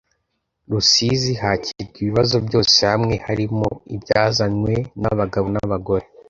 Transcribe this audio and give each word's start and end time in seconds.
rusizi 0.71 1.31
hakirwa 1.41 1.97
ibibazo 2.01 2.35
byose 2.47 2.77
hamwe, 2.91 3.15
harimo 3.27 3.67
ibyazanywe 3.95 4.73
n 5.01 5.03
abagabo 5.11 5.47
na 5.53 5.59
abagore 5.67 6.05